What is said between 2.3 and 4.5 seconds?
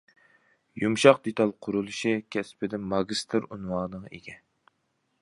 كەسپىدە ماگىستىر ئۇنۋانىغا ئىگە.